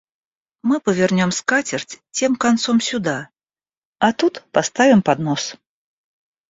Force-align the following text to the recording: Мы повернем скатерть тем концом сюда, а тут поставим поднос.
Мы 0.63 0.79
повернем 0.79 1.29
скатерть 1.31 2.01
тем 2.09 2.35
концом 2.35 2.81
сюда, 2.81 3.29
а 3.99 4.13
тут 4.13 4.43
поставим 4.51 5.03
поднос. 5.03 5.57